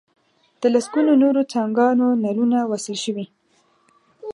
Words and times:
د 0.61 0.63
لسګونو 0.73 1.11
نورو 1.23 1.41
څاګانو 1.53 2.07
نلونه 2.23 2.59
وصل 2.71 2.95
شوي. 3.03 3.25